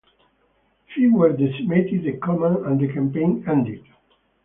[0.95, 3.83] Fever decimated the command and the campaign ended.